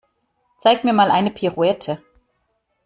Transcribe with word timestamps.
Zeig 0.57 0.83
mir 0.83 0.93
mal 0.93 1.11
eine 1.11 1.29
Pirouette. 1.29 2.01